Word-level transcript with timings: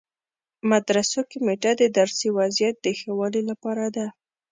مدرسو 0.69 1.19
کمیټه 1.31 1.71
د 1.81 1.83
درسي 1.97 2.27
وضعیت 2.37 2.75
د 2.81 2.87
ښه 2.99 3.11
والي 3.19 3.41
لپاره 3.49 3.85
ده. 3.95 4.07